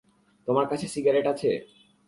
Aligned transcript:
তোমার 0.47 0.65
কাছে 0.67 0.85
সিগারেট 0.87 1.25
আছে? 1.33 1.49